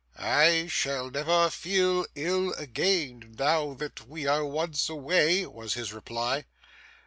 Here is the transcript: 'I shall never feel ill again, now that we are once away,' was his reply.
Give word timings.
'I 0.17 0.65
shall 0.65 1.11
never 1.11 1.51
feel 1.51 2.07
ill 2.15 2.53
again, 2.53 3.35
now 3.37 3.75
that 3.75 4.07
we 4.07 4.25
are 4.25 4.43
once 4.43 4.89
away,' 4.89 5.45
was 5.45 5.75
his 5.75 5.93
reply. 5.93 6.45